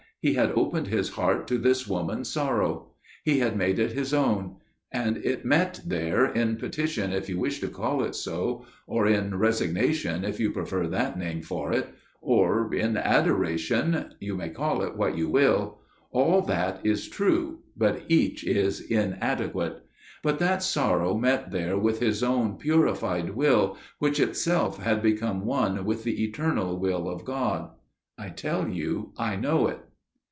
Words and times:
He 0.23 0.35
had 0.35 0.51
opened 0.51 0.85
his 0.85 1.09
heart 1.09 1.47
to 1.47 1.57
this 1.57 1.87
woman's 1.87 2.29
sorrow. 2.29 2.91
He 3.23 3.39
had 3.39 3.57
made 3.57 3.79
it 3.79 3.93
his 3.93 4.13
own: 4.13 4.57
and 4.91 5.17
it 5.17 5.43
met 5.45 5.79
there, 5.83 6.27
in 6.27 6.57
petition 6.57 7.11
if 7.11 7.27
you 7.27 7.39
wish 7.39 7.59
to 7.61 7.67
call 7.67 8.03
it 8.03 8.13
so, 8.13 8.63
or 8.85 9.07
in 9.07 9.39
resignation 9.39 10.23
if 10.23 10.39
you 10.39 10.51
prefer 10.51 10.85
that 10.85 11.17
name 11.17 11.41
for 11.41 11.73
it, 11.73 11.89
or 12.21 12.71
in 12.71 12.97
adoration––you 12.97 14.35
may 14.35 14.49
call 14.49 14.83
it 14.83 14.95
what 14.95 15.17
you 15.17 15.27
will––all 15.27 16.43
that 16.43 16.81
is 16.85 17.09
true, 17.09 17.57
but 17.75 18.03
each 18.07 18.43
is 18.43 18.79
inadequate––but 18.79 20.37
that 20.37 20.61
sorrow 20.61 21.15
met 21.17 21.49
there 21.49 21.79
with 21.79 21.99
his 21.99 22.21
own 22.21 22.57
purified 22.57 23.31
will, 23.31 23.75
which 23.97 24.19
itself 24.19 24.77
had 24.83 25.01
become 25.01 25.45
one 25.47 25.83
with 25.83 26.03
the 26.03 26.23
eternal 26.23 26.77
will 26.77 27.09
of 27.09 27.25
God. 27.25 27.71
I 28.19 28.29
tell 28.29 28.69
you 28.69 29.13
I 29.17 29.35
know 29.35 29.65
it. 29.67 29.79